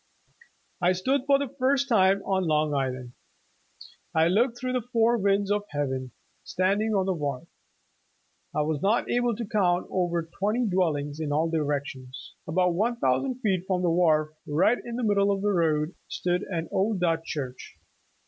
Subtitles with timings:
[0.81, 3.11] ''I stood for the first time on Long Island.
[4.15, 6.09] I looked through the four winds of heaven,
[6.43, 7.47] standing on the wharf.
[8.55, 12.33] I was not able to count over twenty dwellings in all directions.
[12.47, 16.41] About one thousand feet from the wharf right in the middle of the road, stood
[16.49, 17.77] an old Dutch Church.